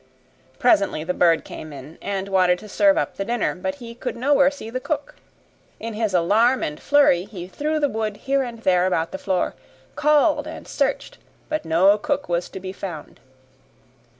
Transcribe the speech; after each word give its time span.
Presently 0.57 1.03
the 1.03 1.13
bird 1.13 1.43
came 1.45 1.71
in 1.71 1.99
and 2.01 2.27
wanted 2.27 2.57
to 2.57 2.67
serve 2.67 2.97
up 2.97 3.17
the 3.17 3.23
dinner, 3.23 3.53
but 3.53 3.75
he 3.75 3.93
could 3.93 4.15
nowhere 4.17 4.49
see 4.49 4.71
the 4.71 4.79
cook. 4.79 5.13
In 5.79 5.93
his 5.93 6.11
alarm 6.15 6.63
and 6.63 6.79
flurry, 6.79 7.25
he 7.25 7.47
threw 7.47 7.79
the 7.79 7.87
wood 7.87 8.17
here 8.17 8.41
and 8.41 8.63
there 8.63 8.87
about 8.87 9.11
the 9.11 9.19
floor, 9.19 9.53
called 9.95 10.47
and 10.47 10.67
searched, 10.67 11.19
but 11.49 11.65
no 11.65 11.99
cook 11.99 12.27
was 12.27 12.49
to 12.49 12.59
be 12.59 12.73
found. 12.73 13.19